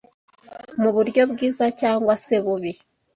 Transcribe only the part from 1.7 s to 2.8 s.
cyangwa se bubi